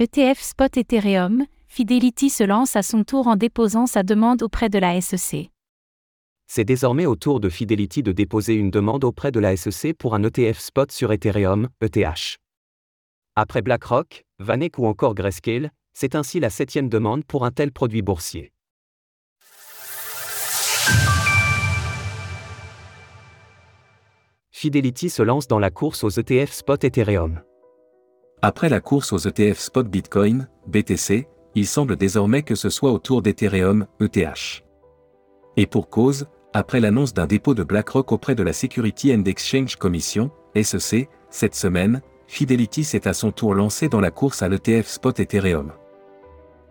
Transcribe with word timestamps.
ETF 0.00 0.40
Spot 0.40 0.76
Ethereum, 0.76 1.44
Fidelity 1.66 2.30
se 2.30 2.44
lance 2.44 2.76
à 2.76 2.84
son 2.84 3.02
tour 3.02 3.26
en 3.26 3.34
déposant 3.34 3.88
sa 3.88 4.04
demande 4.04 4.44
auprès 4.44 4.68
de 4.68 4.78
la 4.78 5.00
SEC. 5.00 5.50
C'est 6.46 6.64
désormais 6.64 7.04
au 7.04 7.16
tour 7.16 7.40
de 7.40 7.48
Fidelity 7.48 8.04
de 8.04 8.12
déposer 8.12 8.54
une 8.54 8.70
demande 8.70 9.02
auprès 9.02 9.32
de 9.32 9.40
la 9.40 9.56
SEC 9.56 9.98
pour 9.98 10.14
un 10.14 10.22
ETF 10.22 10.60
spot 10.60 10.92
sur 10.92 11.10
Ethereum, 11.10 11.68
ETH. 11.80 12.36
Après 13.34 13.60
BlackRock, 13.60 14.24
Vanek 14.38 14.78
ou 14.78 14.86
encore 14.86 15.16
Grayscale, 15.16 15.72
c'est 15.94 16.14
ainsi 16.14 16.38
la 16.38 16.48
septième 16.48 16.88
demande 16.88 17.24
pour 17.24 17.44
un 17.44 17.50
tel 17.50 17.72
produit 17.72 18.02
boursier. 18.02 18.52
Fidelity 24.52 25.10
se 25.10 25.24
lance 25.24 25.48
dans 25.48 25.58
la 25.58 25.72
course 25.72 26.04
aux 26.04 26.10
ETF 26.10 26.52
spot 26.52 26.84
Ethereum. 26.84 27.40
Après 28.40 28.68
la 28.68 28.80
course 28.80 29.12
aux 29.12 29.18
ETF 29.18 29.58
spot 29.58 29.88
Bitcoin, 29.88 30.48
BTC, 30.68 31.26
il 31.56 31.66
semble 31.66 31.96
désormais 31.96 32.42
que 32.42 32.54
ce 32.54 32.70
soit 32.70 32.92
au 32.92 32.98
tour 32.98 33.20
d'Ethereum, 33.20 33.86
ETH. 34.00 34.64
Et 35.56 35.66
pour 35.66 35.90
cause, 35.90 36.26
après 36.52 36.78
l'annonce 36.78 37.12
d'un 37.12 37.26
dépôt 37.26 37.54
de 37.54 37.64
BlackRock 37.64 38.12
auprès 38.12 38.36
de 38.36 38.44
la 38.44 38.52
Security 38.52 39.12
and 39.12 39.24
Exchange 39.24 39.74
Commission, 39.74 40.30
SEC, 40.54 41.08
cette 41.30 41.56
semaine, 41.56 42.00
Fidelity 42.28 42.84
s'est 42.84 43.08
à 43.08 43.12
son 43.12 43.32
tour 43.32 43.54
lancé 43.54 43.88
dans 43.88 44.00
la 44.00 44.12
course 44.12 44.40
à 44.42 44.48
l'ETF 44.48 44.86
spot 44.86 45.18
Ethereum. 45.18 45.72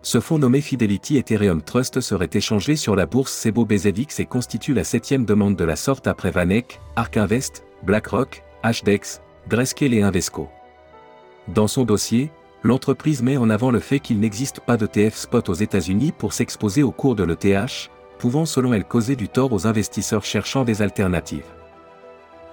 Ce 0.00 0.20
fonds 0.20 0.38
nommé 0.38 0.62
Fidelity 0.62 1.18
Ethereum 1.18 1.60
Trust 1.60 2.00
serait 2.00 2.30
échangé 2.32 2.76
sur 2.76 2.96
la 2.96 3.04
bourse 3.04 3.34
Cebo 3.34 3.66
BZX 3.66 4.20
et 4.20 4.26
constitue 4.26 4.72
la 4.72 4.84
septième 4.84 5.26
demande 5.26 5.56
de 5.56 5.64
la 5.64 5.76
sorte 5.76 6.06
après 6.06 6.30
Vanek, 6.30 6.80
Ark 6.96 7.18
Invest, 7.18 7.66
BlackRock, 7.82 8.42
HDEX, 8.64 9.20
Grayscale 9.48 9.92
et 9.92 10.02
Invesco. 10.02 10.48
Dans 11.54 11.66
son 11.66 11.84
dossier, 11.84 12.30
l'entreprise 12.62 13.22
met 13.22 13.38
en 13.38 13.48
avant 13.48 13.70
le 13.70 13.80
fait 13.80 14.00
qu'il 14.00 14.20
n'existe 14.20 14.60
pas 14.60 14.76
d'ETF 14.76 15.14
spot 15.14 15.48
aux 15.48 15.54
États-Unis 15.54 16.12
pour 16.12 16.34
s'exposer 16.34 16.82
au 16.82 16.90
cours 16.90 17.14
de 17.14 17.24
l'ETH, 17.24 17.90
pouvant 18.18 18.44
selon 18.44 18.74
elle 18.74 18.84
causer 18.84 19.16
du 19.16 19.28
tort 19.28 19.52
aux 19.52 19.66
investisseurs 19.66 20.24
cherchant 20.24 20.64
des 20.64 20.82
alternatives. 20.82 21.46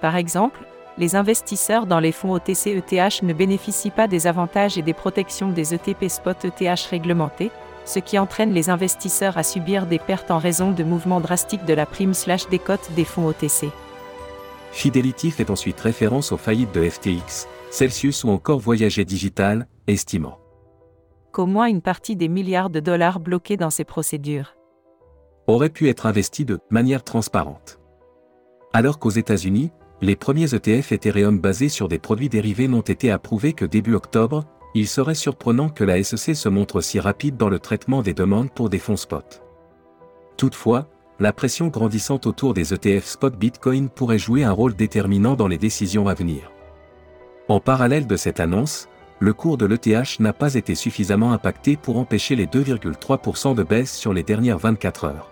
Par 0.00 0.16
exemple, 0.16 0.60
les 0.96 1.14
investisseurs 1.14 1.84
dans 1.84 2.00
les 2.00 2.12
fonds 2.12 2.32
OTC-ETH 2.32 3.22
ne 3.22 3.34
bénéficient 3.34 3.90
pas 3.90 4.08
des 4.08 4.26
avantages 4.26 4.78
et 4.78 4.82
des 4.82 4.94
protections 4.94 5.50
des 5.50 5.74
ETP 5.74 6.08
spot 6.08 6.46
ETH 6.46 6.80
réglementés, 6.88 7.50
ce 7.84 7.98
qui 7.98 8.18
entraîne 8.18 8.54
les 8.54 8.70
investisseurs 8.70 9.36
à 9.36 9.42
subir 9.42 9.86
des 9.86 9.98
pertes 9.98 10.30
en 10.30 10.38
raison 10.38 10.72
de 10.72 10.84
mouvements 10.84 11.20
drastiques 11.20 11.66
de 11.66 11.74
la 11.74 11.84
prime 11.84 12.14
slash 12.14 12.48
des 12.48 12.58
cotes 12.58 12.90
des 12.96 13.04
fonds 13.04 13.26
OTC. 13.26 13.66
Fidelity 14.72 15.30
fait 15.30 15.50
ensuite 15.50 15.80
référence 15.80 16.32
aux 16.32 16.36
faillites 16.38 16.74
de 16.74 16.88
FTX, 16.88 17.46
Celsius 17.70 18.24
ou 18.24 18.30
encore 18.30 18.60
Voyager 18.60 19.04
Digital, 19.04 19.68
estimant 19.86 20.38
qu'au 21.36 21.44
moins 21.44 21.66
une 21.66 21.82
partie 21.82 22.16
des 22.16 22.28
milliards 22.28 22.70
de 22.70 22.80
dollars 22.80 23.20
bloqués 23.20 23.58
dans 23.58 23.68
ces 23.68 23.84
procédures 23.84 24.56
aurait 25.46 25.68
pu 25.68 25.90
être 25.90 26.06
investie 26.06 26.46
de 26.46 26.58
manière 26.70 27.04
transparente. 27.04 27.78
Alors 28.72 28.98
qu'aux 28.98 29.10
États-Unis, 29.10 29.70
les 30.00 30.16
premiers 30.16 30.54
ETF 30.54 30.92
Ethereum 30.92 31.38
basés 31.38 31.68
sur 31.68 31.88
des 31.88 31.98
produits 31.98 32.30
dérivés 32.30 32.68
n'ont 32.68 32.80
été 32.80 33.10
approuvés 33.10 33.52
que 33.52 33.66
début 33.66 33.94
octobre, 33.94 34.44
il 34.74 34.88
serait 34.88 35.14
surprenant 35.14 35.68
que 35.68 35.84
la 35.84 36.02
SEC 36.02 36.34
se 36.34 36.48
montre 36.48 36.80
si 36.80 37.00
rapide 37.00 37.36
dans 37.36 37.50
le 37.50 37.58
traitement 37.58 38.00
des 38.00 38.14
demandes 38.14 38.50
pour 38.50 38.70
des 38.70 38.78
fonds 38.78 38.96
spot. 38.96 39.42
Toutefois, 40.38 40.88
la 41.20 41.34
pression 41.34 41.68
grandissante 41.68 42.26
autour 42.26 42.54
des 42.54 42.72
ETF 42.72 43.04
spot 43.04 43.36
Bitcoin 43.38 43.90
pourrait 43.90 44.18
jouer 44.18 44.42
un 44.42 44.52
rôle 44.52 44.74
déterminant 44.74 45.34
dans 45.34 45.48
les 45.48 45.58
décisions 45.58 46.08
à 46.08 46.14
venir. 46.14 46.50
En 47.48 47.60
parallèle 47.60 48.08
de 48.08 48.16
cette 48.16 48.40
annonce, 48.40 48.88
le 49.20 49.32
cours 49.32 49.56
de 49.56 49.66
l'ETH 49.66 50.18
n'a 50.18 50.32
pas 50.32 50.54
été 50.54 50.74
suffisamment 50.74 51.32
impacté 51.32 51.76
pour 51.76 51.96
empêcher 51.98 52.34
les 52.34 52.46
2,3% 52.46 53.54
de 53.54 53.62
baisse 53.62 53.96
sur 53.96 54.12
les 54.12 54.24
dernières 54.24 54.58
24 54.58 55.04
heures. 55.04 55.30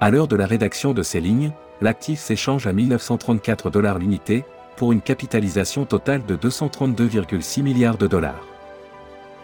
À 0.00 0.10
l'heure 0.10 0.28
de 0.28 0.36
la 0.36 0.46
rédaction 0.46 0.94
de 0.94 1.02
ces 1.02 1.20
lignes, 1.20 1.50
l'actif 1.80 2.20
s'échange 2.20 2.68
à 2.68 2.72
1934 2.72 3.68
dollars 3.70 3.98
l'unité, 3.98 4.44
pour 4.76 4.92
une 4.92 5.00
capitalisation 5.00 5.86
totale 5.86 6.24
de 6.24 6.36
232,6 6.36 7.62
milliards 7.62 7.98
de 7.98 8.06
dollars. 8.06 8.46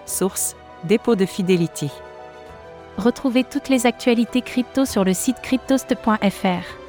Source 0.07 0.55
Dépôt 0.85 1.17
de 1.17 1.27
Fidelity. 1.27 1.91
Retrouvez 2.99 3.43
toutes 3.43 3.69
les 3.69 3.87
actualités 3.87 4.43
crypto 4.43 4.85
sur 4.85 5.03
le 5.03 5.13
site 5.13 5.41
cryptost.fr. 5.43 6.85